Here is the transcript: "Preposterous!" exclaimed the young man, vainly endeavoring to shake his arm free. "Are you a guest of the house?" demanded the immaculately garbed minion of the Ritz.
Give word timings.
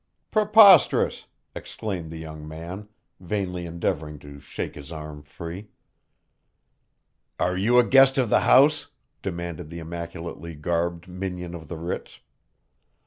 "Preposterous!" 0.31 1.27
exclaimed 1.55 2.09
the 2.09 2.17
young 2.17 2.47
man, 2.47 2.89
vainly 3.19 3.67
endeavoring 3.67 4.17
to 4.17 4.39
shake 4.39 4.73
his 4.73 4.91
arm 4.91 5.21
free. 5.21 5.67
"Are 7.39 7.55
you 7.55 7.77
a 7.77 7.83
guest 7.83 8.17
of 8.17 8.31
the 8.31 8.39
house?" 8.39 8.87
demanded 9.21 9.69
the 9.69 9.77
immaculately 9.77 10.55
garbed 10.55 11.07
minion 11.07 11.53
of 11.53 11.67
the 11.67 11.77
Ritz. 11.77 12.19